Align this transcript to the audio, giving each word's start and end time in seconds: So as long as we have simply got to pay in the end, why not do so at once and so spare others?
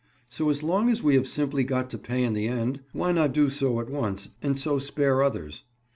So 0.29 0.49
as 0.49 0.63
long 0.63 0.89
as 0.89 1.03
we 1.03 1.13
have 1.13 1.27
simply 1.27 1.63
got 1.63 1.91
to 1.91 1.97
pay 1.99 2.23
in 2.23 2.33
the 2.33 2.47
end, 2.47 2.79
why 2.91 3.11
not 3.11 3.35
do 3.35 3.51
so 3.51 3.79
at 3.79 3.91
once 3.91 4.29
and 4.41 4.57
so 4.57 4.79
spare 4.79 5.21
others? 5.21 5.61